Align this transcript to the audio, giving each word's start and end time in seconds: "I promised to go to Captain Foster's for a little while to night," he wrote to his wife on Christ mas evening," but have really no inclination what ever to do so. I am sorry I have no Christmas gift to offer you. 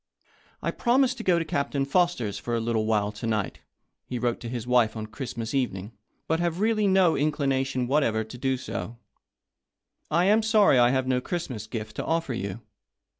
"I 0.63 0.71
promised 0.71 1.17
to 1.17 1.23
go 1.23 1.37
to 1.37 1.45
Captain 1.45 1.85
Foster's 1.85 2.39
for 2.39 2.55
a 2.55 2.59
little 2.59 2.87
while 2.87 3.11
to 3.11 3.27
night," 3.27 3.59
he 4.07 4.17
wrote 4.17 4.39
to 4.39 4.49
his 4.49 4.65
wife 4.65 4.97
on 4.97 5.05
Christ 5.05 5.37
mas 5.37 5.53
evening," 5.53 5.91
but 6.27 6.39
have 6.39 6.59
really 6.59 6.87
no 6.87 7.15
inclination 7.15 7.85
what 7.85 8.01
ever 8.01 8.23
to 8.23 8.37
do 8.39 8.57
so. 8.57 8.97
I 10.09 10.25
am 10.25 10.41
sorry 10.41 10.79
I 10.79 10.89
have 10.89 11.05
no 11.05 11.21
Christmas 11.21 11.67
gift 11.67 11.95
to 11.97 12.03
offer 12.05 12.33
you. 12.33 12.61